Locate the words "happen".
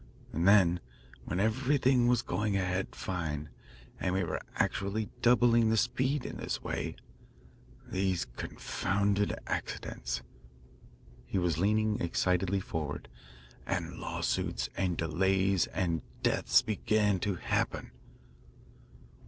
17.35-17.91